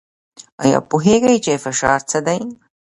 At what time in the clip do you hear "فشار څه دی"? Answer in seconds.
1.63-2.39